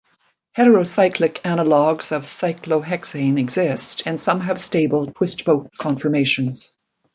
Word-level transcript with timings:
Heterocyclic 0.57 1.41
analogs 1.43 2.11
of 2.11 2.23
cyclohexane 2.23 3.37
exist, 3.39 4.01
and 4.07 4.19
some 4.19 4.39
have 4.39 4.59
stable 4.59 5.05
twist-boat 5.13 5.73
conformations. 5.79 6.79